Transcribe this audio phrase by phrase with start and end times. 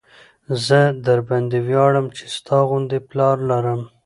[0.65, 3.81] زه درباندې وياړم چې ستا غوندې پلار لرم.